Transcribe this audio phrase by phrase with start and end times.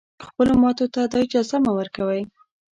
[0.25, 2.21] خپلو ماتو ته دا اجازه مه ورکوی